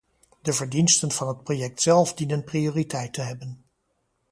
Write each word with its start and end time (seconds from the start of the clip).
De 0.41 0.53
verdiensten 0.53 1.11
van 1.11 1.27
het 1.27 1.43
project 1.43 1.81
zelf 1.81 2.13
dienen 2.13 2.43
prioriteit 2.43 3.13
te 3.13 3.21
hebben. 3.21 3.65